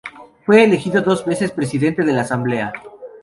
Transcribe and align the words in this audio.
Fue 0.47 0.63
elegido 0.63 1.03
dos 1.03 1.23
veces 1.25 1.51
Presidente 1.51 2.01
de 2.01 2.11
la 2.11 2.21
Asamblea. 2.21 2.73